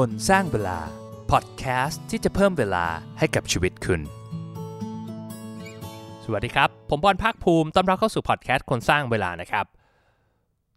[0.00, 0.78] คนสร้างเวลา
[1.30, 2.86] พอดแคสต์ที่จะเพิ่มเวลา
[3.18, 4.00] ให้กับชีวิตคุณ
[6.24, 9.66] สวัสดีครับ ผมบอลภาคภูมิต้อนรับเข้าสู่พอดแคสต์คนสร้างเวลานะครับ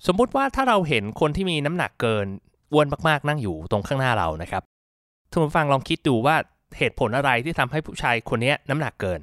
[0.07, 2.28] สมมุติว่าถ้าเราเห็นคนที่มีน้ำหนักเกิน
[2.73, 4.63] อ้วนมากๆนั่งอยู่ตรงข้างหน้าเรานะครับ
[5.29, 6.36] ทุกคนฟังลองคิดดูว่า
[6.77, 9.19] เหตุผลอะไรที่ทำให้ผู้ชายคนนี้น้ำหนักเกิน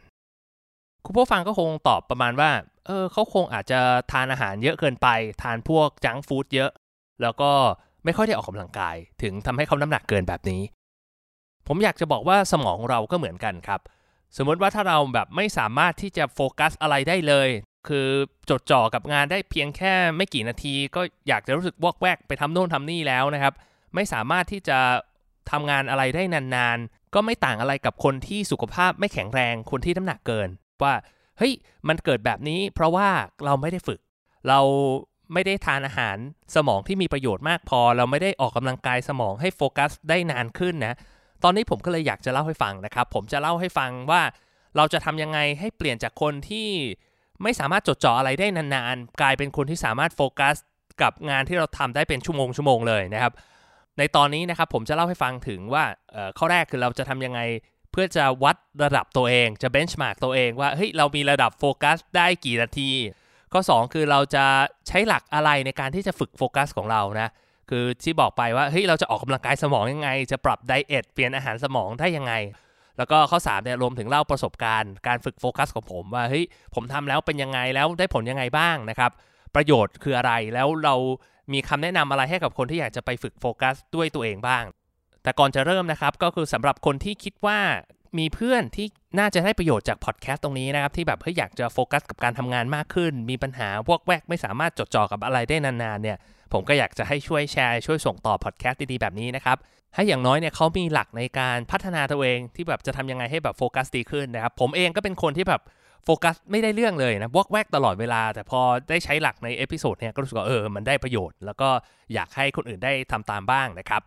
[1.05, 2.51] คุณผู้ฟังก็คงตอบประมาณว่า
[2.87, 3.81] เออเขาคงอาจจะ
[4.13, 5.09] ทานอาหารเยอะเกินไป
[5.43, 6.71] ทานพวกจังฟู้ดเยอะ
[7.23, 7.53] แล้วก็
[8.05, 10.63] ไม่ค่อยได้ออกกำลังกาย ถึงทำให้เขาน้ำหนักเกินแบบนี้
[11.67, 13.81] ผมอยากจะบอกว่าสมองเราก็เหมือนกันครับ
[14.37, 17.49] สมมติว่าถ้าเราแบบไม่สามารถที่จะโฟกัสอะไรได้เลย
[17.89, 18.09] คือ
[18.51, 23.55] จดจ่อกับงานได้เพียงแค่ไม่กี่นาที ก็อยากจะรู้สึกวอกแวกไปทำโน่นทำนี่แล้วนะครับ
[23.95, 24.79] ไม่สามารถที่จะ
[25.51, 30.49] ทำงานอะไรได้นานๆ ก็ไม่ต่างอะไรกับคนที่สุขภาพไม่แข็งแรง คนที่น้ำหนักเกิน
[30.83, 30.95] ว่า
[31.39, 31.53] เฮ้ย
[31.89, 33.09] มันเกิดแบบนี้ เพราะว่า
[33.45, 34.01] เราไม่ได้ฝึก
[34.49, 34.61] เรา
[35.33, 36.17] ไม่ได้ทานอาหาร
[36.57, 40.95] สมองที่มีประโยชน์มากพอ เราไม่ได้ออกกำลังกายสมองให้โฟกัสได้นานขึ้นนะ
[41.45, 44.23] ตอนนี้ผมก็เลยอยากจะเล่าให้ฟังนะครับ ผมจะเล่าให้ฟังว่า
[44.77, 46.69] เราจะทำยังไงให้เปลี่ยนจากคนที่
[47.43, 50.57] ไม่สามารถจดจ่ออะไรได้นานๆ กลายเป็นคนที่สามารถโฟกัส
[51.03, 53.33] กับงานที่เราทำได้เป็นชั่วโมงชั่วโมงเลยนะครับ
[53.99, 55.85] ในตอนนี้นะครับผมจะเล่าให้ฟังถึงว่า
[56.39, 57.41] ข้อแรกคือเราจะทำยังไง
[57.93, 62.91] เพื่อจะวัดระดับตัวเองจะ benchmark ตัวเองว่าเฮ้ยเรามีระดับโฟกัสได้กี่นาที
[63.53, 64.45] ข้อ 2 คือเราจะ
[64.89, 67.29] ใช้หลักอะไรในการที่จะฝึกโฟกัสของเรานะ
[67.71, 72.33] คือที่บอกไปว่าเฮ้ยเราจะออกกำลังกายสมองยังไง จะปรับ diet เปลี่ยนอาหารสมองได้ยังไง
[72.99, 76.45] แล้วก็ข้อ3เนี่ยรวมถึงเล่าประสบการณ์ การฝึกโฟกัสของผมว่าเฮ้ย
[76.75, 79.11] ผมทำแล้วเป็นยังไงแล้วได้ผลยังไงบ้างนะครับ
[79.55, 80.95] ประโยชน์คืออะไรแล้วเรา
[81.53, 84.65] มีคำแนะนำอะไรให้กับคนที่อยากจะไปฝึกโฟกัสด้วยตัวเองบ้าง
[85.23, 87.59] แต่ก่อนจะเริ่มนะครับก็คือสำหรับคนที่คิดว่า
[88.19, 88.87] มีเพื่อนที่
[89.19, 96.19] น่าจะได้ประโยชน์จากพอดแคสต์ตรงนี้นะครับ ที่แบบเฮ้ยอยากจะโฟกัสกับการทำงานมากขึ้น มีปัญหาวอกแวกไม่สามารถจดจ่อกับอะไรได้นานๆเนี่ย
[96.53, 99.57] ผมก็อยากจะให้ช่วยแชร์ช่วยส่งต่อพอดแคสต์ดีๆแบบนี้นะครับ
[99.95, 105.63] ให้อย่างน้อยเนี่ยเขามีหลักในการพัฒนาตัวเองที่แบบจะทำยังไงให้แบบโฟกัสดีขึ้นนะครับ ผมเองก็เป็นคนที่แบบ
[106.05, 108.61] โฟกัสไม่ได้เรื่องเลยนะวอกแวกตลอดเวลา แต่พอ
[108.91, 111.69] ได้ใช้หลักใน episode เนี่ยก็รู้สึกว่าเออมันได้ประโยชน์ แล้วก็
[112.15, 114.03] อยากให้คนอื่นได้ทำตามบ้างนะครับ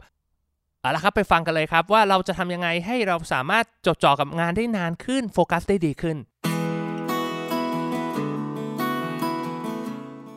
[0.85, 6.17] เอาละครับไปฟังกันเลยครับว่าเราจะทำยังไงให้เราสามารถจดจ่อกับงานได้นานขึ้นโฟกัสได้ดีขึ้น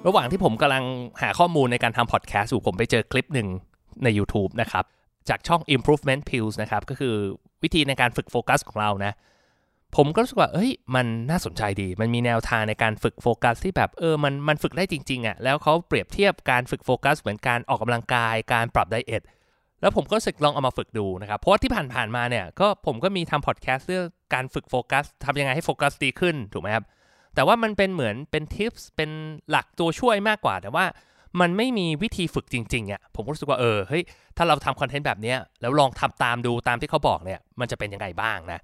[0.07, 0.85] ระหว่างที่ผมกำลัง
[1.23, 3.49] หาข้อมูลในการทำพอดแคสต์อยู่ผมไปเจอคลิปหนึ่ง
[4.05, 4.85] ใน YouTube นะครับ
[5.29, 7.15] จากช่อง Improvement Pills นะครับ ก็คือ
[7.63, 9.13] วิธีในการฝึกโฟกัสของเรานะ
[9.97, 19.23] ผมก็รู้สึกว่าเอ้ยมันน่าสนใจดี มันมีแนวทางในการฝึกโฟกัสที่แบบเออมันมันฝึกได้จริงๆอะ่ะแล้วเขาเปรียบเทียบการฝึกโฟกัสเหมือนการออกกำลังกายการปรับ diet
[19.81, 26.85] แล้วผมก็รู้สึกลองเอามาฝึกดูนะครับ เพราะว่าที่ผ่านๆมาเนี่ยก็ผมก็มีทำพอดแคสต์เรื่องการฝึกโฟกัสทำยังไงให้โฟกัสดีขึ้นถูกไหมครับ
[27.35, 29.11] แต่ว่ามันเป็นเหมือนเป็น tips เป็น
[29.51, 30.85] หลักตัวช่วยมากกว่า แต่ว่า
[31.41, 34.03] มันไม่มีวิธีฝึกจริงๆอะผมรู้สึกว่าเออเฮ้ย
[34.37, 38.61] ถ้าเราทำคอนเทนต์แบบนี้แล้วลองทำตามดูตามที่เขาบอกเนี่ยมันจะเป็นยังไงบ้างนะ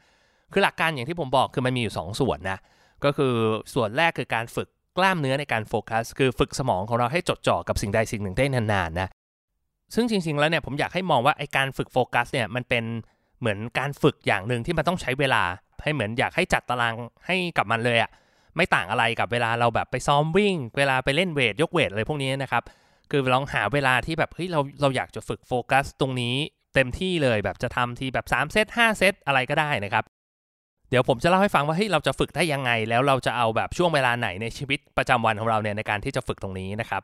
[0.52, 2.58] คือหลักการอย่างที่ผมบอกคือมันมีอยู่ 2 ส่วนนะ
[3.04, 3.34] ก็คือ
[3.74, 9.08] ส่วนแรกคือการฝึกกล้ามเนื้อในการโฟกัส คือฝึกสมองของเราให้จดจ่อกับสิ่งใดสิ่งหนึ่งได้นานๆนะ
[9.94, 12.84] ซึ่งจริง ๆ แล้วเนี่ยผมอยากให้มองว่าไอการฝึกโฟกัสเนี่ยมันเป็น
[13.40, 15.42] เหมือนการฝึกอย่างหนึ่งที่มันต้องใช้เวลา
[15.82, 16.94] ให้เหมือนอยากให้จัดตาราง
[17.26, 18.10] ให้กับมันเลยอะ่ะ
[18.56, 22.62] ไม่ต่างอะไรกับเวลาเราแบบไปซ้อมวิ่ง เวลาไปเล่นเวทยกเวทอะไรพวกนี้นะครับ
[23.10, 26.34] คือลองหาเวลาที่แบบเฮ้ยเราเราอยากจะฝึกโฟกัสตรงนี้
[26.74, 30.04] เต็มที่เลยแบบจะทำทีแบบ3เซต5เซตอะไรก็ได้นะครับ
[30.90, 37.02] เดี๋ยวผมจะเล่าให้ฟังว่าเฮ้ยเราจะฝึกได้ยังไง แล้วเราจะเอาแบบช่วงเวลาไหนในชีวิตประจำวันของเราเนี่ยในการที่จะฝึกตรงนี้นะครับ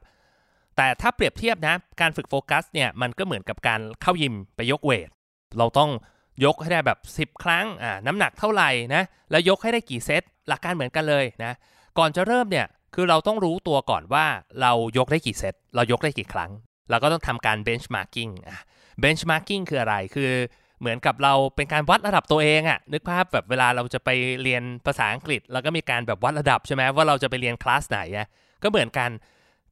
[0.81, 5.09] แต่ถ้าเปรียบเทียบนะ การฝึกโฟกัสเนี่ยมันก็เหมือนกับการเข้ายิมไปยก weight
[5.59, 5.91] เราต้อง
[6.45, 11.53] ยกให้ได้แบบ 10 ครั้งอ่าน้ำหนักเท่าไหร่นะ แล้วยกให้ได้กี่เซต หลักการเหมือนกันเลยนะ
[11.99, 14.27] ก่อนจะเริ่มเนี่ย คือเราต้องรู้ตัวก่อนว่า
[14.61, 16.51] เรายกได้กี่เซต เรายกได้กี่ครั้ง
[16.91, 18.61] เราก็ต้องทำการ benchmarking อะ
[19.03, 20.31] benchmarking คืออะไร คือ
[20.81, 24.09] เหมือนกับเราเป็นการวัดระดับตัวเองอะนึกภาพแบบเวลาเราจะไป
[24.43, 28.27] เรียนภาษาอังกฤษเราก็มีการแบบวัดระดับใช่ไหมว่าเราจะไปเรียนคลาสไหนอะ
[28.63, 29.11] ก็เหมือนกัน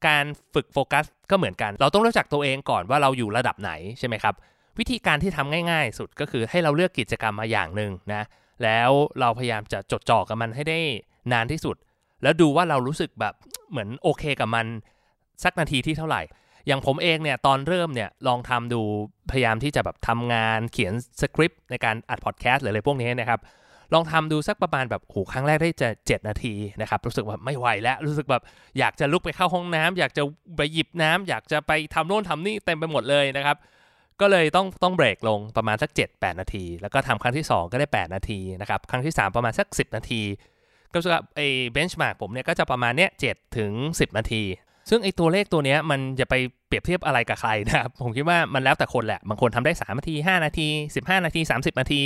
[0.07, 4.35] การฝึกโฟกัสก็เหมือนกัน เราต้องรู้จักตัวเองก่อนว่าเราอยู่ระดับไหนใช่ไหมครับ
[4.79, 8.23] วิธีการที่ทำง่ายๆ สุดก็คือให้เราเลือกกิจกรรมมาอย่างหนึ่งนะ
[8.63, 10.79] แล้วเราพยายามจะจดจ่อกับมันให้ได้
[11.31, 11.75] นานที่สุด
[12.23, 13.33] แล้วดูว่าเรารู้สึกแบบ
[13.69, 14.65] เหมือนโอเคกับมัน
[15.43, 16.21] สักนาทีที่เท่าไหร่
[16.67, 18.81] อย่างผมเองเนี่ยตอนเริ่มเนี่ยลองทำดู
[19.31, 23.39] พยายามที่จะแบบทำงานเขียนสคริปต์ในการอัดพอดแคสต์หรืออะไรพวกนี้นะครับ
[23.93, 28.43] ลองทำดูสักประมาณแบบโหครั้งแรกได้จะ 7 นาทีนะครับรู้สึกว่าไม่ไหวแล้วรู้สึกแบบ
[28.79, 30.23] อยากจะลุกไปเข้าห้องน้ำอยากจะ
[30.57, 33.57] ไปหยิบน้ำอยากจะไปทำโน่นทำนี่เต็มไปหมดเลยนะครับ
[34.21, 40.21] ก็เลยต้องต้องเบรกลงประมาณสัก 7-8 นาที แล้วก็ทำครั้งที่ 2 ก็ได้ 8 นาทีนะครับครั้งที่ 3 ประมาณสัก 10 นาที
[40.93, 44.43] ก็จะไอ้เบนช์มาร์กผมเนี่ยก็จะประมาณเนี้ย7ถึง 10 นาที
[44.89, 46.35] ซึ่งไอ้ตัวเลขตัวเนี้ยมันจะไป
[46.67, 52.01] เปรียบเทียบอะไรกับใครนะครับ ผมคิดว่ามันแล้วแต่คนแหละ บางคนทำได้ 3 นาที 5 นาที 15 นาที 30 นาที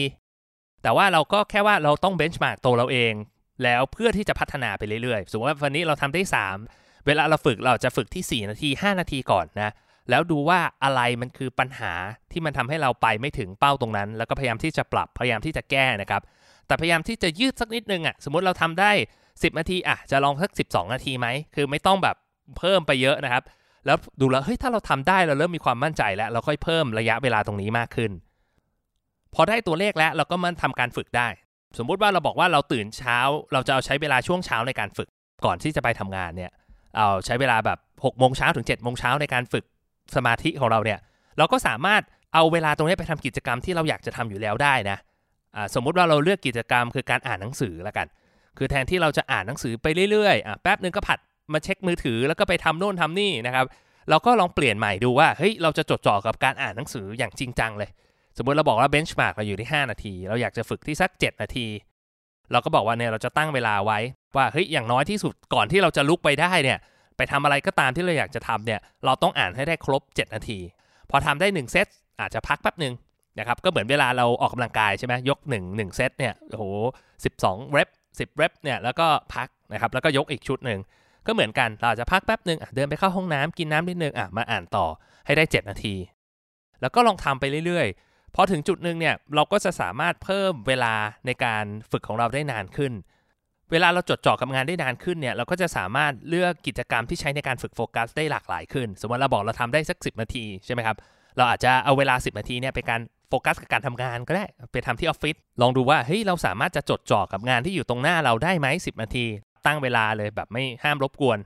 [0.83, 3.13] แต่ว่าเราก็แค่ว่าเราต้องเบนช์มาร์กตัวเราเอง
[3.63, 6.21] แล้วเพื่อที่จะพัฒนาไปเรื่อยๆ สมมติว่าวันนี้เราทำได้
[6.65, 9.71] 3 เวลาเราฝึกเราจะฝึกที่ 4 นาที 5 นาทีก่อนนะ
[10.09, 11.94] แล้วดูว่าอะไรมันคือปัญหา
[12.31, 16.21] ที่มันทำให้เราไปไม่ถึงเป้าตรงนั้น แล้วก็พยายามที่จะปรับ พยายามที่จะแก้นะครับ
[16.68, 18.91] แต่พยายามที่จะยืดสักนิดนึงอะ สมมติเราทำได้
[19.25, 22.15] 10 นาทีอะ จะลองสัก 12 นาทีไหม คือไม่ต้องแบบ
[22.57, 23.44] เพิ่มไปเยอะนะครับ
[23.85, 28.12] แล้วดูแล้ว เฮ้ย ถ้าเราทำได้เราเริ่มมีความมั่นใจแล้ว เราค่อยเพิ่มระยะเวลาตรงนี้มากขึ้น
[29.35, 31.27] พอได้ตัวเลขแล้วเราก็มาทำการฝึกได้
[31.77, 33.18] สมมุติว่าเราบอกว่าเราตื่นเช้า
[33.53, 35.09] เราจะเอาใช้เวลาช่วงเช้าในการฝึก
[35.45, 36.51] ก่อนที่จะไปทำงานเนี่ย
[36.95, 39.65] เอาใช้เวลาแบบ6โมงเช้าถึง7โมงเช้าในการฝึก
[40.15, 41.00] สมาธิของเราเนี่ย
[41.38, 42.01] เราก็สามารถ
[42.33, 44.97] เอาเวลาตรงนี้ไปทำกิจกรรมที่เราอยากจะทำอยู่แล้วได้นะ
[45.75, 48.07] สมมุติว่าเราเลือกกิจกรรมคือการอ่านหนังสือล้วกัน
[48.57, 51.19] คือแทนที่เราจะอ่านหนังสือไปเรื่อยๆอะแป๊บนึงก็ผัด
[51.53, 53.65] มาเช็คมือถือแล้วก็ไปทำโน่นทำนี่นะครับ
[54.09, 57.89] เราก็ลองเปลี่ยนใหม่ดูว่าเฮ้ยเราจะจดจ่อกับการอ่านหนังสืออย่างจริงจังเลย
[58.38, 61.68] สมมติเราบอกว่าเบนช์มาร์กเราอยู่ที่ 5 นาที เราอยากจะฝึกที่สัก 7 นาที
[62.51, 64.00] เราก็บอกว่าเนี่ยเราจะตั้งเวลาไว้
[64.35, 66.80] ว่าเฮ้ยอย่างน้อยที่สุดก่อนที่เราจะลุกไปได้เนี่ย
[67.18, 70.59] ไปทำอะไรก็ตามที่เราอยากจะทำเนี่ยเราต้องอ่านให้ได้ครบ 7 นาที
[71.09, 71.88] พอทำได้ 1 เซต
[72.19, 72.94] อาจจะพักแป๊บหนึ่ง
[73.39, 76.63] นะครับก็เหมือนเวลาเราออกกำลังกายใช่ไหมยก 1 1 เซตเนี่ยโอ้โห
[77.21, 80.80] 12เรป10เรปเนี่ยแล้วก็พักนะครับแล้วก็ยกอีกชุดหนึ่ง
[81.27, 84.85] ก็เหมือนกันเราจะพักแป๊บหนึ่งเดินไปเข้าห้องน้ำกินน้ำนิดนึงอะมาอ่านต่อ
[85.25, 85.95] ให้ได้ 7 นาที
[86.81, 90.94] แล้วก็ลองทำไปเรื่อยๆ พอถึงจุดหนึ่งเนี่ยเราก็จะสามารถเพิ่มเวลา
[91.25, 92.94] ในการฝึกของเราได้นานขึ้น
[93.71, 100.97] เวลาเราจดจ่อกับงานได้นานขึ้นเนี่ยเราก็จะสามารถเลือกกิจกรรมที่ใช้ในการฝึกโฟกัสได้หลากหลายขึ้น สมมติเราบอกเราทำได้สัก 10 นาทีใช่ไหมครับ
[101.38, 109.25] เราอาจจะเอาเวลา 10 นาทีเนี่ยไปการโฟกัสกับการทำงานก็ได้ไปทำที่ออฟฟิศลองดูว่าเฮ้ยเราสามารถจะจดจ่อกับงานที่อยู่ตรงหน้าเราได้ไหม10 นาที
[109.65, 111.38] ตั้งเวลาเลยแบบไม่ห้ามรบกวน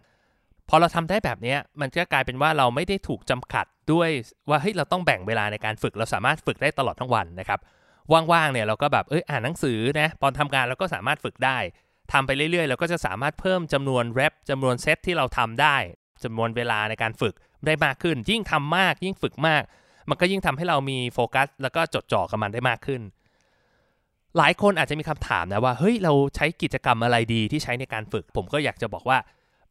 [0.70, 4.10] พอเราทำได้แบบนี้มันก็กลายเป็นว่าเราไม่ได้ถูกจำกัดด้วย
[4.50, 7.60] ว่าเฮ้ยเราต้องแบ่งเวลาในการฝึกเราสามารถฝึกได้ตลอดทั้งวันนะครับ
[8.32, 11.58] ว่างๆเนี่ยเราก็แบบเอ้ยอ่านหนังสือนะตอนทำงานเราก็สามารถฝึกได้
[12.12, 15.76] ทำไปเรื่อยๆเราก็จะสามารถเพิ่มจำนวน rep จำนวนเซตที่เราทำได้
[16.24, 17.34] จำนวนเวลาในการฝึก
[17.66, 19.64] ได้มากขึ้น ยิ่งทำมากยิ่งฝึกมาก
[20.10, 23.02] มันก็ยิ่งทำให้เรามีโฟกัส แล้วก็จดจ่อกับมันได้มากขึ้น
[24.38, 29.18] หลายคนอาจจะมีคำถามนะว่าเฮ้ยเราใช้กิจกรรมอะไรดีที่ใช้ในการฝึก ผมก็อยากจะบอกว่า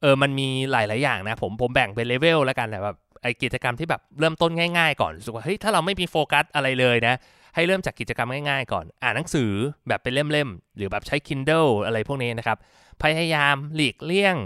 [0.02, 7.14] เออมันมีหลายๆอย่างนะผมผมแบ่งเป็นเลเวลแล้วกันแหละแบบไอกิจกรรมที่แบบเริ่มต้นง่าย ๆ ก่อนรู้สึกว่าเฮ้ยถ้าเราไม่มีโฟกัสอะไรเลยนะ
[7.54, 9.50] ให้เริ่มจากกิจกรรมง่ายๆก่อน อ่านหนังสือ
[9.88, 12.58] แบบเป็นเล่มๆหรือแบบใช้ Kindle อะไรพวกนี้นะครับ
[13.02, 14.37] พยายามหลีกเลี่ยง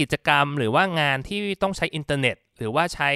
[0.00, 3.10] กิจกรรมหรือว่างานที่ต้องใช้อินเทอร์เน็ต หรือว่าใช้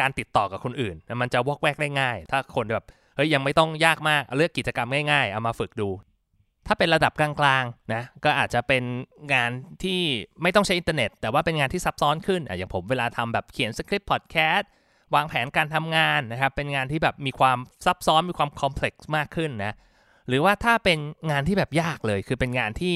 [0.00, 2.86] การติดต่อกับคนอื่น มันจะวอกแวกได้ง่าย ถ้าคนแบบ
[3.16, 5.88] เฮ้ยยังไม่ต้องยากมากเลือกกิจกรรมง่ายๆเอามาฝึกดู
[6.66, 7.30] ถ้าเป็นระดับกลา
[7.60, 8.82] งๆนะก็อาจจะเป็น
[9.32, 9.50] งาน
[9.84, 10.00] ที่
[10.42, 14.68] ไม่ต้องใช้อินเทอร์เน็ต แต่ว่าเป็นงานที่ซับซ้อนขึ้นอย่างผมเวลาทำแบบเขียนสคริปต์พอดแคสต์
[15.14, 19.74] วางแผนการทำงานนะครับเป็นงานที่แบบมีความซับซ้อนมีความ complex มากขึ้นนะ
[20.28, 20.98] หรือว่าถ้าเป็น
[21.30, 22.94] งานที่แบบยากเลย คือเป็นงานที่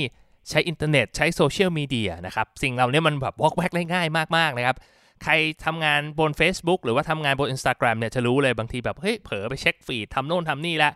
[0.51, 4.07] ใช้อินเทอร์เน็ตใช้โซเชียลมีเดียนะครับสิ่งเหล่านี้มันแบบวอกแวกได้ง่าย
[4.37, 4.77] มากๆนะครับ
[5.25, 5.33] ใคร
[5.65, 10.93] ทำงานบน Facebook หรือว่าทำงานบน Instagram เนี่ยจะรู้เลยบางทีแบบเฮ้ยเผลอไปเช็ค feed ทำโน่นทำนี่แล้ว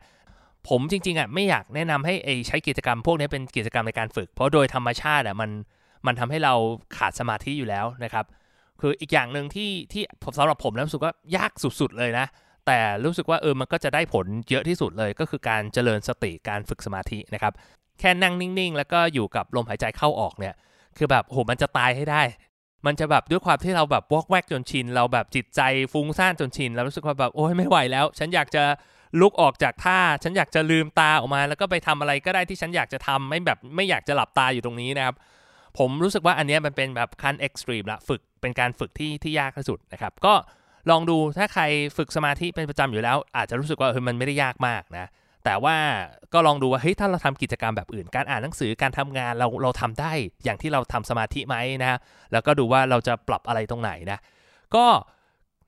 [0.69, 5.50] ผมจริงๆอะไม่อยากแนะนำให้ไอใช้กิจกรรมพวกนี้เป็นกิจกรรมในการฝึก เพราะโดยธรรมชาติอะมัน
[6.06, 6.55] มันทำให้เรา
[6.97, 8.25] ขาดสมาธิอยู่แล้วนะครับ
[8.81, 10.03] คืออีกอย่างหนึ่งที่ที่
[10.38, 12.27] สำหรับผมแล้วรู้สึกว่ายากสุดๆเลยนะ
[12.67, 17.53] แต่รู้สึกว่าเออมันก็จะได้ผลเยอะที่สุดเลยก็คือการเจริญสติการฝึกสมาธินะครับ
[18.01, 20.55] แค่นั่งนิ่งๆ แล้วก็อยู่กับลมหายใจเข้าออกเนี่ย
[20.96, 22.22] คือแบบโหมันจะตายให้ได้
[22.86, 25.60] มันจะแบบด้วยความที่เราแบบวอกแวกจนชิน เราแบบจิตใจ
[25.93, 28.65] ฟุ้งซ่านจนชินแล้วรู้สึกว่าแบบโอ้ยไม่ไหวแล้ว ฉันอยากจะ
[29.20, 35.16] ลุกออกจากท่า ฉันอยากจะลืมตาออกมา แล้วก็ไปทำอะไรก็ได้ที่ฉันอยากจะทำไม่แบบไม่อยากจะหลับตาอยู่ตรงนี้นะครับ
[35.78, 40.34] ผมรู้สึกว่าอันนี้มันเป็นแบบขั้นเอ็กซ์ตรีมละฝึกเป็นการฝึกที่ที่ยากที่สุดนะครับก็
[40.90, 41.62] ลองดูถ้าใคร
[41.96, 45.06] ฝึกสมาธิเป็นประจำอยู่แล้ว อาจจะรู้สึกว่าเฮ้ยมันไม่ได้ยากมากนะ
[45.44, 45.76] แต่ว่า
[46.32, 50.12] ก็ลองดูว่าเฮ้ยถ้าเราทำกิจกรรมแบบอื่น การอ่านหนังสือการทำงานเราเราทำได้
[50.44, 51.98] อย่างที่เราทำสมาธิไหมนะ
[52.32, 54.19] แล้วก็ดูว่าเราจะปรับอะไรตรงไหนนะ
[54.74, 54.86] ก็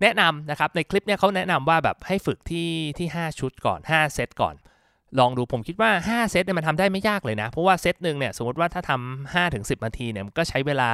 [0.02, 4.54] แนะนำนะครับในคลิปเนี่ยเขาแนะนำว่าแบบให้ฝึกที่ที่ 5 ชุดก่อน 5 เซตก่อน
[5.18, 10.90] ลองดูผมคิดว่า 5 เซตเนี่ยมันทำได้ไม่ยากเลยนะ เพราะว่าเซตหนึ่งเนี่ยสมมติว่าถ้าทำ5ถึง10 นาทีเนี่ยมันก็ใช้เวลา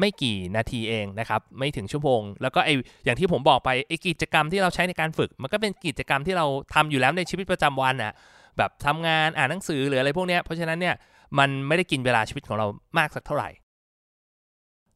[0.00, 2.70] ไม่กี่นาทีเองนะครับไม่ถึงชั่วโมง แล้วก็ไอ
[3.04, 8.12] อย่างที่ผมบอกไปไอกิจกรรมที่เราใช้ในการฝึก มันก็เป็นกิจกรรมที่เราทำอยู่แล้วในชีวิตประจำวันอะ
[8.58, 10.94] แบบทำงานอ่านหนังสือหรืออะไรพวกนี้เพราะฉะนั้นเนี่ย
[11.38, 12.66] มันไม่ได้กินเวลาชีวิตของเรา
[12.98, 13.48] มากสักเท่าไหร่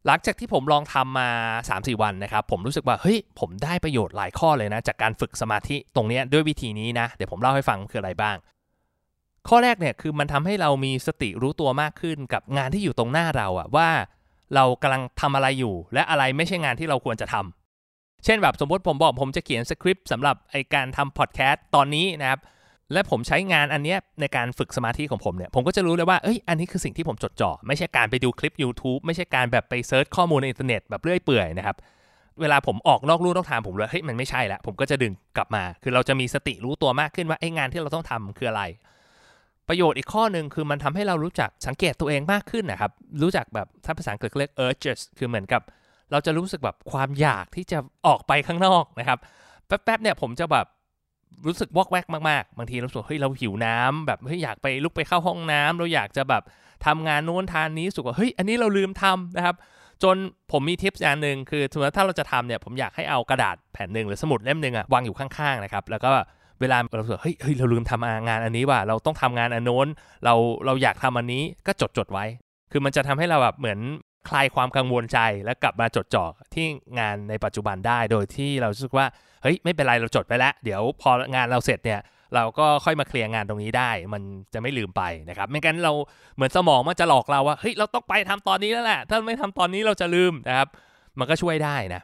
[0.06, 1.30] หลังจากที่ผมลองทำมา
[1.68, 8.36] 3-4 วันนะครับ ผมรู้สึกว่าเฮ้ยผมได้ประโยชน์หลายข้อเลยนะ จากการฝึกสมาธิตรงนี้ด้วยวิธีนี้นะ เดี๋ยวผมเล่าให้ฟังคืออะไรบ้าง
[9.48, 13.88] ข้อแรกเนี่ยคือมันทำให้เรามีสติรู้ตัวมากขึ้นกับงานที่อยู่ตรงหน้าเราอะว่า
[14.54, 22.40] เรากำลังทำอะไรอยู่ และอะไรไม่ใช่งานที่เราควรจะทำเช่นแบบสมมติผมบอกผมจะเขียนสคริปต์สำหรับไอการทำพอดแคสต์ตอนนี้นะครับ
[22.94, 31.76] และผมใช้งานอันนี้ในการฝึกสมาธิของผมเนี่ย ผมก็จะรู้เลยว่า เอ้ย อันนี้คือสิ่งที่ผมจดจ่อ ไม่ใช่การไปดูคลิป YouTube ไม่ใช่การแบบไป search ข้อมูลในอินเทอร์เน็ตแบบเรื่อยเปื่อยนะครับ
[32.40, 38.62] เวลาผมออกนอกลู่นอกทางผมเลยเฮ้ย มันไม่ใช่ละ ผมก็จะดึงกลับมา คือเราจะมีสติรู้ตัวมากขึ้นว่าไอ้งานที่เราต้องทำคืออะไร
[39.68, 45.62] ประโยชน์อีกข้อหนึ่งคือมันทำให้เรารู้จักสังเกตตัวเองมากขึ้นนะครับ รู้จักแบบถ้าภาษาอังกฤษเรียก urges คือเหมือนกับ
[46.10, 49.18] เราจะรู้สึกแบบความอยากที่จะออกไปข้างนอกนะครับ
[49.66, 50.66] แป๊บๆเนี่ยผมจะแบบ
[51.46, 56.42] รู้สึกวอกแวกมากๆ บางทีเราสึกเฮ้ยเราหิวน้ำแบบเฮ้ยอยากไปลุกไปเข้าห้องน้ำเราอยากจะแบบ
[56.86, 59.56] ทำงานโน้นทานนี้สุกว่าเฮ้ยอันนี้เราลืมทำนะครับ
[60.02, 60.16] จน
[60.52, 66.12] ผมมีทิปอย่างหนึ่งคือสมมติถ้าเราจะทำเนี่ยผมอยากให้เอากระดาษแผ่นหนึ่งหรือสมุดเล่มหนึ่งอะวางอยู่ข้างๆนะครับแล้วก็
[66.60, 69.86] เวลาเราสึกเฮ้ยเฮ้ยเราลืมทำงานอันนี้ว่ะเราต้องทำงานอันโน้น
[70.24, 70.34] เรา
[70.66, 72.24] เราอยากทำอันนี้ก็จดจดไว้
[72.72, 73.78] คือมันจะทำให้เราแบบเหมือน
[74.28, 76.66] คลายความกังวลใจแล้วกลับมาจดจ่อที่
[76.98, 79.06] งานในปัจจุบันได้โดยที่เราสึกว่า
[79.42, 82.00] เฮ้ยไม่เป็นไรเราจดไปแล้ว เดี๋ยวพองานเราเสร็จเนี่ย
[82.34, 84.22] เราก็ค่อยมาเคลียร์งานตรงนี้ได้ มัน
[84.54, 85.92] จะไม่ลืมไปนะครับไม่งั้นเรา
[86.34, 90.68] เหมือนสมองมันจะหลอกเราว่าเฮ้ยเราต้องไปทำตอนนี้แล้วแหละถ้าไม่ทำตอนนี้เราจะลืมนะครับ
[91.18, 92.02] มันก็ช่วยได้นะ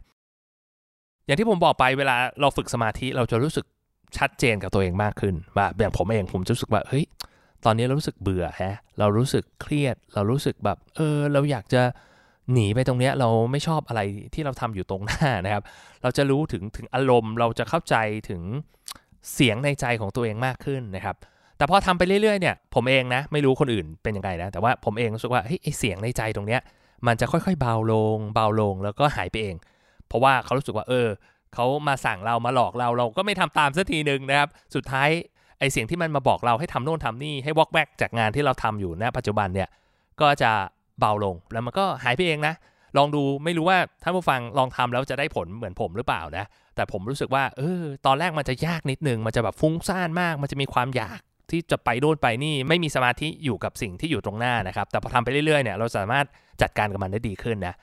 [1.26, 3.64] อย่างที่ผมบอกไปเวลาเราฝึกสมาธิเราจะรู้สึก
[4.16, 7.04] ชัดเจนกับตัวเองมากขึ้นว่าอย่างผมเองผมจะรู้สึกว่าเฮ้ย
[7.64, 11.82] ตอนนี้เรารู้สึกเบื่อแฮะเรารู้สึกเครียด เรารู้สึกแบบเออเราอยากจะ
[12.52, 14.00] หนีไปตรงเนี้ยเราไม่ชอบอะไร
[14.34, 15.62] ที่เราทำอยู่ตรงหน้านะครับ
[16.02, 17.96] เราจะรู้ถึงถึงอารมณ์ เราจะเข้าใจ
[18.30, 18.42] ถึง
[19.34, 21.16] เสียงในใจของตัวเองมากขึ้นนะครับ
[21.56, 26.60] แต่พอทำไปเรื่อยๆเนี่ยผมเองนะไม่รู้คนอื่นเป็นยังไงนะ แต่ว่าผมเองรู้สึกว่าเฮ้ยเสียงในใจตรงเนี้ย
[27.06, 29.56] มันจะค่อยๆเบาลง เบาลงแล้วก็หายไปเอง
[30.08, 31.08] เพราะว่าเขารู้สึกว่าเออ
[31.54, 35.08] เขามาสั่งเรามาหลอกเราเราก็ไม่ทำตามสักทีหนึ่งนะครับ สุดท้าย
[35.58, 39.68] ไอเสียงที่มันมาบอกเราให้ทำโน่นทำนี่ให้วอกแวกจากงานที่เราทำอยู่ณปัจจุบันเนี่ย
[40.20, 40.52] ก็จะ
[41.00, 42.54] เบาลง แล้วมันก็หายไปเองนะ
[42.96, 46.44] ลองดูไม่รู้ว่าท่านผู้ฟังลองทำแล้วจะได้ผลเหมือนผมหรือเปล่านะ
[46.76, 56.26] แต่ผมรู้สึกว่าเออตอนแรกมันจะยากนิดนึง มันจะแบบฟุ้งซ่านมาก มันจะมีความอยากที่จะไปโน่นไปนี่ไม่มีสมาธิอยู่กับสิ่งที่อยู่ตรงหน้านะครับ แต่พอทำไปเรื่อยๆเนี่ยเราสามารถ
[56.62, 57.74] จัดการกับมันได้ดีขึ้นนะ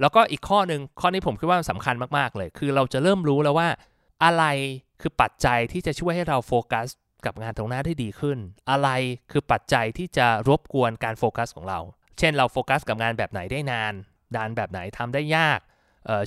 [0.00, 3.68] แล้วก็อีกข้อหนึ่งข้อนี้ผมคิดว่าสำคัญมากๆเลย คือเราจะเริ่มรู้แล้วว่า
[4.24, 4.44] อะไร
[5.00, 6.86] คือปัจจัยที่จะช่วยให้เราโฟกัส
[7.26, 8.38] กับงานตรงหน้าได้ดีขึ้น
[8.70, 8.88] อะไร
[9.30, 11.80] คือปัจจัยที่จะรบกวนการโฟกัสของเรา
[12.20, 13.92] เช่นเราโฟกัสกับงานแบบไหนได้นาน
[14.36, 15.60] งานแบบไหนทำได้ยาก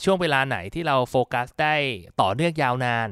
[0.03, 1.75] ช่วงเวลาไหนที่เราโฟกัสได้
[2.21, 3.09] ต่อเนื่องยาวนาน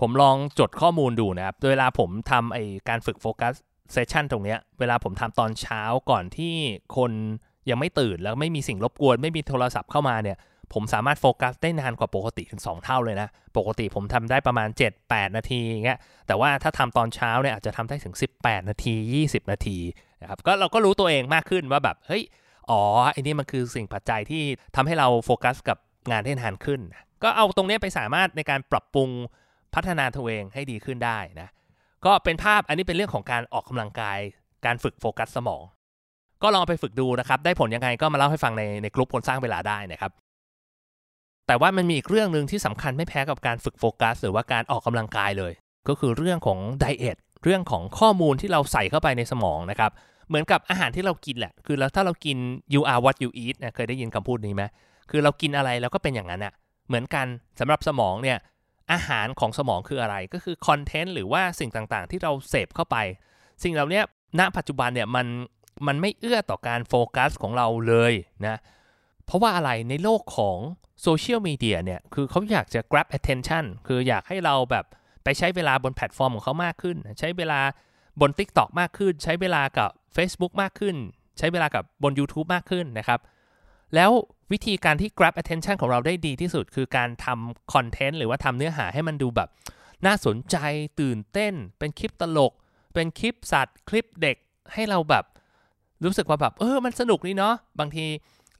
[0.00, 3.54] ผมลองจดข้อมูลดูนะครับ เวลาผมทำไอการฝึกโฟกัส
[3.92, 6.54] เซสชันตรงเนี้ย เวลาผมทำตอนเช้าก่อนที่
[6.96, 7.12] คน
[7.70, 10.38] ยังไม่ตื่นแล้วไม่มีสิ่งรบกวน ไม่มีโทรศัพท์เข้ามาเนี่ย
[10.74, 14.68] ผมสามารถโฟกัสได้นานกว่าปกติถึง 2 เท่าเลยนะ ปกติผมทำได้ประมาณ
[15.02, 19.78] 7-8 นาทีอย่างเงี้ย แต่ว่าถ้าทำตอนเช้าเนี่ยอาจจะทำได้ถึง 18 นาที 20 นาที
[20.22, 22.22] นะครับ ก็เราก็รู้ตัวเองมากขึ้นว่าแบบ เฮ้ย
[22.70, 22.80] อ๋อ
[23.12, 24.42] ไอ้นี่มันคือสิ่งปัจจัยที่
[24.76, 25.78] ทำให้เราโฟกัสกับ
[26.10, 26.80] งานได้นานขึ้น
[27.22, 29.08] ก็เอาตรงนี้ไปสามารถในการปรับปรุง
[29.74, 31.48] พัฒนาตัวเองให้ดีขึ้นได้นะ
[32.04, 34.18] ก็เป็นภาพอันนี้เป็นเรื่องของการออกกำลังกาย
[34.66, 35.62] การฝึกโฟกัสสมอง
[36.42, 40.12] ก็ลองไปฝึกดูนะครับ ได้ผลยังไงก็มาเล่าให้ฟังในในกลุ่มคนสร้างเวลาได้นะครับ
[41.46, 45.52] แต่ว่ามันมีอีกเรื่องหนึ่งที่สำคัญไม่แพ้กับการฝึกโฟกัส หรือว่าการออกกำลังกายเลย
[45.88, 49.90] ก็คือเรื่องของไดเอทเรื่องของข้อมูลที่เราใส่เข้าไปในสมองนะครับ
[50.28, 52.36] เหมือนกับอาหารที่เรากินแหละ คือแล้วถ้าเรากิน
[52.74, 54.62] you are what you eat นะเคยได้ยินคำพูดนี้ไหม
[55.10, 56.52] คือเรากินอะไรเราก็เป็นอย่างนั้นอะ
[56.88, 57.26] เหมือนกัน
[57.60, 58.38] สำหรับสมองเนี่ย
[58.92, 62.96] อาหารของสมองคืออะไรก็คือคอนเทนต์หรือว่าสิ่งต่างๆ ที่เราเสพเข้าไป
[63.62, 64.00] สิ่งเหล่านี้
[64.38, 65.26] ณปัจจุบันเนี่ยมัน
[65.86, 68.12] มันไม่เอื้อต่อการโฟกัสของเราเลย
[68.46, 68.56] นะ
[69.32, 70.58] เพราะว่าอะไรในโลกของ
[71.02, 74.84] โซเชียลมีเดียเนี่ย คือเขาอยากจะ grab attention คืออยากให้เราแบบ
[75.24, 77.60] ไปใช้เวลาบนแพลตฟอร์มของเขามากขึ้น ใช้เวลา
[78.20, 80.96] บน TikTok มากขึ้น ใช้เวลากับ Facebook มากขึ้น
[81.38, 83.20] ใช้เวลากับบน YouTube มากขึ้นนะครับ
[83.94, 84.10] แล้ว
[84.52, 89.48] วิธีการที่ grab attention ของเราได้ดีที่สุด คือการทำคอนเทนต์หรือว่าทำเนื้อหาให้มันดูแบบ
[90.06, 90.56] น่าสนใจ
[91.00, 92.52] ตื่นเต้น เป็นคลิปตลก
[92.94, 94.36] เป็นคลิปสัตว์ คลิปเด็ก
[94.72, 95.24] ให้เราแบบ
[96.04, 98.06] รู้สึกว่าแบบเออมันสนุกนี่เนาะบางที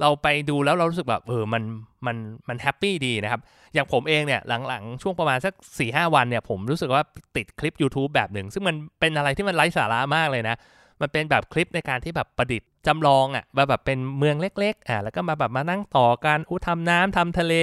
[0.03, 1.63] เราไปดูแล้วเรารู้สึกแบบเออมัน
[2.07, 2.17] มัน
[2.49, 3.41] มัน happy ดีนะครับ
[3.75, 7.03] อย่างผมเองเนี่ยหลังๆ ช่วงประมาณสัก4-5 วันเนี่ยผมรู้สึกว่า
[7.37, 10.57] ติดคลิป YouTube แบบหนึ่ง ซึ่งมันเป็นอะไรที่มันไร้สาระมากเลยนะ
[11.01, 17.55] มันเป็นแบบคลิปในการที่แบบประดิษฐ์จำลองอะ่ะว่าแบบเป็นเมืองเล็กๆอะแล้วก็มาแบบมานั่งต่อการอู้ทำน้ำทำทะเล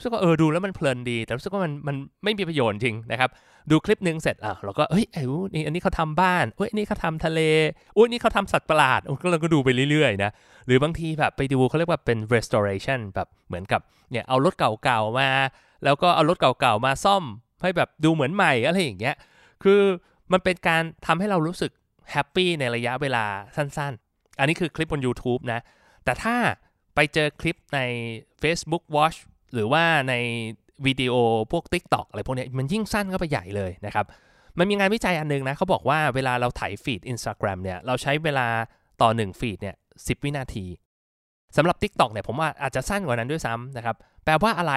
[0.00, 3.30] รู้สึกว่าเออดูแล้วมันเพลินดี แต่รู้สึกว่ามันมันไม่มีประโยชน์จริงนะครับ
[3.70, 5.22] ดูคลิปหนึ่งเสร็จอะเราก็เอ้ยไอ้
[5.54, 7.40] นี่อันนี้เขาทาบ้านเอ้ยนี่เขาทาทะเล
[7.96, 10.30] อุ้ยนี่เขาทาสัตว์ประหลาดก็เราก็ดูไปเรื่อยๆนะ
[10.66, 13.80] หรือบางทีแบบไปดูเขาเรียกว่าเป็น restoration แบบเหมือนกับ
[14.10, 15.28] เนี่ยเอารถเก่าๆมา
[15.84, 17.24] แล้วก็เอารถเก่าๆมาซ่อม
[17.62, 19.16] ให้แบบดูเหมือนใหม่อะไรอย่างเงี้ย
[19.62, 19.80] คือ
[20.32, 21.70] มันเป็นการทำให้เรารู้สึก
[22.12, 23.24] happy ในระยะเวลา
[23.56, 25.60] สั้นๆ อันนี้คือคลิปบน YouTube นะ
[26.04, 26.36] แต่ถ้า
[26.94, 27.80] ไปไปเจอคลิปใน
[28.42, 29.18] Facebook Watch
[29.54, 30.14] หรือว่าใน
[30.86, 31.14] วิดีโอ
[31.52, 34.06] พวก TikTok อะไรพวกนี้มันยิ่งสั้นก็ไปใหญ่เลยนะครับ
[34.58, 38.46] มันมีงานวิจัยอันนึงนะเขาบอกว่าเวลาเราถ่ายฟีด Instagram เนี่ยเราใช้เวลา
[39.00, 40.66] ต่อ1ฟีดเนี่ย10วินาที
[41.56, 44.74] สำหรับ TikTok เนี่ยผมว่าอาจจะสั้นกว่านั้นด้วยซ้ำนะครับแปลว่าอะไร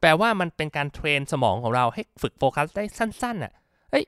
[0.00, 3.52] แปลว่ามันเป็นการเทรนสมองของเราให้ฝึกโฟกัสได้สั้นๆอะ
[3.90, 4.04] เฮ้ย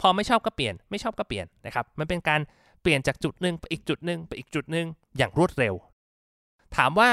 [0.00, 2.40] พอไม่ชอบก็เปลี่ยนไม่ชอบก็เปลี่ยนนะครับมันเป็นการ
[2.82, 4.86] เปลี่ยนจากจุดหนึ่งไปอีกจุดหนึ่งไปอีกจุดหนึ่ง
[5.16, 5.74] อย่างรวดเร็ว
[6.76, 7.10] ถามว่า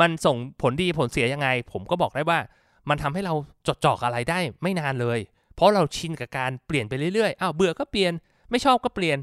[0.00, 2.38] มันส่งผลดีผลเสียยังไง ผมก็บอกได้ว่า
[2.88, 3.34] มันทำให้เรา
[3.66, 5.18] จดจ่ออะไรได้ไม่นานเลย
[5.54, 8.12] เพราะเราชินกับการเปลี่ยนไปเรื่อยๆอ้าวเบื่อก็เปลี่ยน
[8.50, 9.18] ไม่ชอบก็เปลี่ยน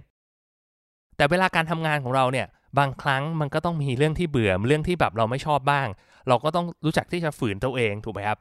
[1.18, 2.48] แต่เวลาการทำงานของเราเนี่ย
[2.80, 5.88] บางครั้งมันก็ต้องมีเรื่องที่เบื่อเรื่องที่แบบเราไม่ชอบบ้าง
[6.28, 8.40] เราก็ต้องรู้จักที่จะฝืนตัวเองถูกไหมครับ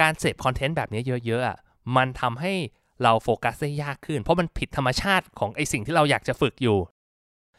[0.00, 2.52] การเสพคอนเทนต์แบบนี้เยอะๆมันทำให้
[3.02, 6.78] เราโฟกัสได้ยากขึ้น เพราะมันผิดธรรมชาติของไอสิ่งที่เราอยากจะฝึกอยู่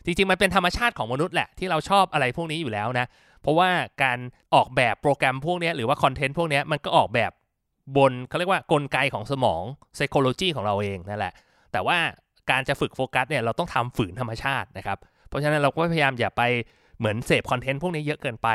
[0.06, 3.06] จริงๆมันเป็นธรรมชาติของมนุษย์แหละที่เราชอบอะไรพวกนี้อยู่แล้วนะ
[3.46, 3.72] เพราะว่า
[4.04, 4.20] การ
[4.56, 7.32] ออกแบบโปรแกรมพวกนี้หรือว่าคอนเทนต์พวกนี้มันก็ออกแบบ
[7.98, 9.64] บนเขาเรียกว่ากลไกของสมอง
[9.98, 11.34] psychology ของเราเองนั่นแหละ
[11.72, 11.98] แต่ว่า
[12.52, 14.98] การจะฝึกโฟกัสเนี่ยเราต้องทำฝืนธรรมชาตินะครับ
[15.28, 16.44] เพราะฉะนั้นเราก็พยายามอย่าไป
[17.00, 18.50] เหมือนเสพคอนเทนต์พวกนี้เยอะเกินไป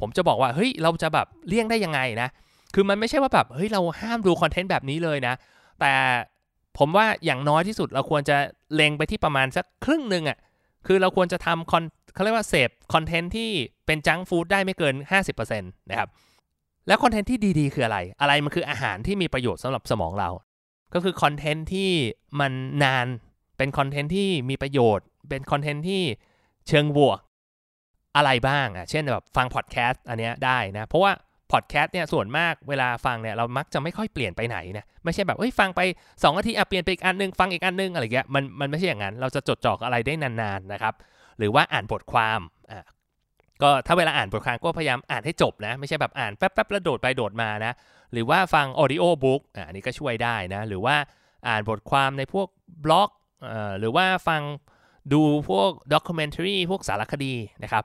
[0.00, 2.28] ผมจะบอกว่าเฮ้ยเราจะแบบเลี่ยงได้ยังไงนะ
[2.74, 5.34] คือมันไม่ใช่ว่าแบบเฮ้ยเราห้ามดูคอนเทนต์แบบนี้เลยนะ
[5.80, 5.92] แต่
[6.78, 8.36] ผมว่าอย่างน้อยที่สุดเราควรจะ
[8.74, 10.38] เล็งไปที่ประมาณสักครึ่งหนึ่งอะ่ะ
[10.86, 13.50] คือเราควรจะทำคอนเขาเรียกว่าเสพคอนเทนต์ที่
[13.86, 14.94] เป็นจังฟู้ดได้ไม่เกิน
[15.32, 16.08] 50%นะครับ
[16.86, 20.30] แล้วคอนเทนต์ที่ดี ๆ คืออะไร อะไรมันคืออาหารที่มีประโยชน์สำหรับสมองเรา
[20.94, 21.90] ก็คือคอนเทนต์ที่
[22.40, 22.52] มัน
[22.84, 23.06] นาน
[23.58, 26.02] เป็นคอนเทนต์ที่มีประโยชน์ เป็นคอนเทนต์ที่
[26.68, 27.18] เชิงบวก
[28.16, 31.12] อะไรบ้างอะ เช่นแบบฟังพอดแคสต์อันเนี้ยได้นะ เพราะว่า
[31.52, 40.94] พอดแคสต์เนี่ยส่วนมากเวลาฟังเนี่ยเรามักจะไม่ค่อยเปลี่ยนไปไหนนะไม่ใช่แบบเฮ้ยฟังไป2นาทีอะเปลี่ยนไปอีกอันนึงฟังอีกอันนึงอะไรเงี้ยมันมันไม่ใช่อย่างนั้น เราจะจดจ่ออะไรได้นานๆนะครับ
[41.38, 42.84] หรือว่าอ่านบทความอะ
[43.62, 47.72] ก็ถ้าเวลาอ่านบทความก็พยายามอ่านให้จบนะ ไม่ใช่แบบอ่านแป๊บๆแล้วโดดไปโดดมานะ
[48.12, 50.96] หรือว่าฟัง audiobook อันนี้ก็ช่วยได้นะ หรือว่า
[51.48, 52.48] อ่านบทความในพวก
[52.84, 53.10] บล็อก
[53.46, 54.42] อะหรือว่าฟัง
[55.12, 57.84] ดูพวก documentary พวกสารคดีนะครับ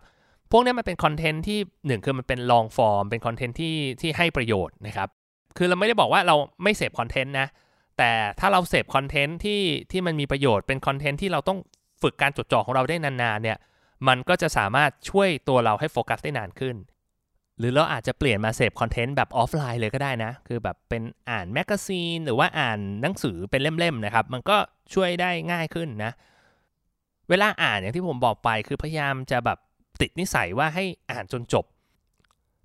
[0.52, 5.10] พวกนี้มันเป็นคอนเทนต์ที่หนึ่งคือมันเป็น long form เป็นคอนเทนต์ที่ที่ให้ประโยชน์นะครับ
[5.58, 7.48] คือเราไม่ได้บอกว่าเราไม่เสพคอนเทนต์นะ
[7.98, 9.62] แต่ถ้าเราเสพคอนเทนต์ที่
[9.92, 11.60] ที่มันมีประโยชน์เป็นคอนเทนต์ที่เราต้อง
[12.02, 13.58] ฝึกการจดจ่อของเราได้นานๆเนี่ย
[14.08, 16.76] มันก็จะสามารถช่วยตัวเราให้โฟกัสได้นานขึ้น
[17.58, 24.58] หรือเราอาจจะเปลี่ยนมาเสพคอนเทนต์แบบออฟไลน์เลยก็ได้นะ คือแบบเป็นอ่าน magazine หรือว่าอ่านหนังสือเป็นเล่มๆนะครับ มันก็
[24.94, 26.12] ช่วยได้ง่ายขึ้นนะ
[27.30, 29.58] เวลาอ่านอย่างที่ผมบอกไปคือพยายามจะแบบ
[30.02, 31.66] ติดนิสัยว่าให้อ่านจนจบ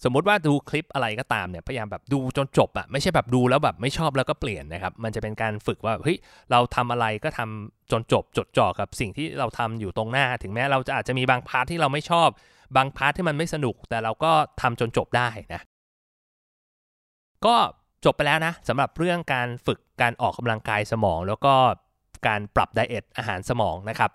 [0.05, 6.17] สมมติว่าดูคลิปอะไรก็ตามเนี่ยพยายามแบบดูจนจบอะไม่ใช่แบบดูแล้วแบบไม่ชอบแล้วก็เปลี่ยนนะครับ มันจะเป็นการฝึกว่าเฮ้ย
[6.51, 12.29] เราทำอะไรก็ทำจนจบจดจ่อกับสิ่งที่เราทำอยู่ตรงหน้า ถึงแม้เราจะอาจจะมีบาง part ที่เราไม่ชอบ
[12.77, 15.61] บาง part ที่มันไม่สนุก แต่เราก็ทำจนจบได้นะ
[17.47, 17.57] ก็
[18.05, 21.55] จบไปแล้วนะสำหรับเรื่องการฝึกการออกกำลังกายสมอง แล้วก็
[22.27, 24.11] การปรับ diet อาหารสมองนะครับ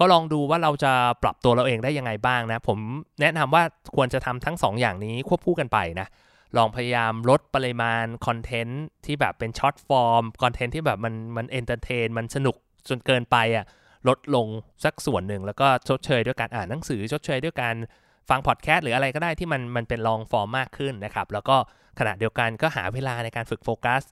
[0.00, 2.78] ก็ลองดูว่าเราจะปรับตัวเราเองได้ยังไงบ้างนะ ผม
[3.20, 3.62] แนะนำว่า
[3.96, 6.08] ควรจะทำทั้ง2อย่างนี้ควบคู่กันไปนะ
[6.56, 12.56] ลองพยายามลดปริมาณคอนเทนต์ที่แบบเป็น short form content ที่แบบมันมัน entertain มันสนุก
[12.88, 13.64] จนเกินไปอะ่ะ
[14.08, 14.46] ลดลง
[14.84, 17.74] สักส่วนหนึ่ง แล้วก็ชดเชยด้วยการอ่านหนังสือชดเชยด้วยการ
[18.28, 21.56] ฟังพอดแคสต์หรืออะไรก็ได้ที่มันมันเป็นลองฟอร์มมากขึ้นนะครับ แล้วก็
[21.98, 24.02] ขณะเดียวกันก็หาเวลาในการฝึกโฟกัส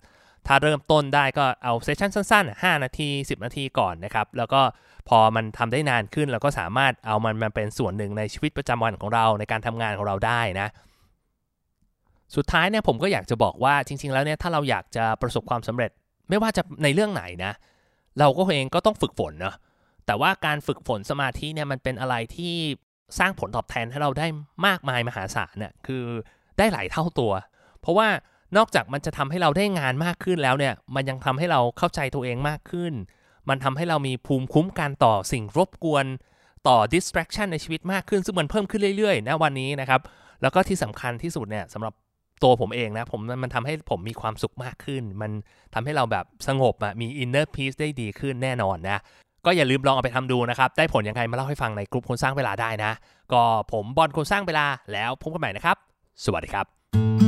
[0.49, 4.61] ถ้าเริ่มต้นได้ก็เอาเซสชันสั้นๆ 5 นาที 10 นาทีก่อนนะครับ แล้วก็
[5.09, 10.69] พอมันทำได้นานขึ้นเราก็สามารถเอามันมาเป็นส่วนหนึ่งในชีวิตประจำวันของเราในการทำงานของเราได้นะ
[12.37, 15.91] สุดท้ายเนี่ยผมก็อยากจะบอกว่าจริง ๆ แล้วเนี่ยถ้าเราอยากจะประสบความสำเร็จ
[16.29, 17.53] ไม่ว่าจะในเรื่องไหนนะ
[18.21, 19.55] เราก็เองก็ต้องฝึกฝนเนาะ
[20.07, 22.55] แต่ว่าการฝึกฝนสมาธิเนี่ยมันเป็นอะไรที่
[23.19, 24.27] สร้างผลตอบแทนให้เราได้
[24.67, 26.05] มากมายมหาศาลเนี่ยคือ
[26.59, 27.33] ได้หลายเท่าตัว
[27.81, 28.09] เพราะว่า
[28.57, 32.93] นอกจากมันจะทำให้เราได้งานมากขึ้นแล้วเนี่ย มันยังทำให้เราเข้าใจตัวเองมากขึ้น
[33.49, 36.07] มันทำให้เรามีภูมิคุ้มกันต่อสิ่งรบกวน
[36.69, 40.01] ต่อ distraction ในชีวิตมากขึ้น ซึ่งมันเพิ่มขึ้นเรื่อยๆนะวันนี้นะครับ
[40.43, 41.93] แล้วก็ที่สำคัญที่สุดเนี่ยสำหรับ
[42.43, 45.31] ตัวผมเองนะผมมันทำให้ผมมีความสุขมากขึ้น มัน
[45.75, 49.01] ทำให้เราแบบสงบอะมี inner peace ได้ดีขึ้นแน่นอนนะ
[49.47, 52.93] ก็อย่าลืมลองเอาไปทำดูนะครับ ได้ผลยังไงมาเล่าให้ฟังในกลุ่มคนสร้างเวลาได้นะ
[53.33, 55.77] ก็ผมบอลคนสร้างเวลาแล้วพบกันใหม่นะครับ
[56.25, 57.28] สวัสดีครับ